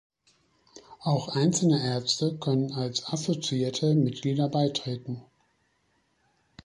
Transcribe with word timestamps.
Auch 1.01 1.35
einzelne 1.35 1.79
Ärzte 1.79 2.35
können 2.35 2.73
als 2.73 3.05
assoziierte 3.05 3.93
Mitglieder 3.93 4.49
beitreten. 4.49 5.21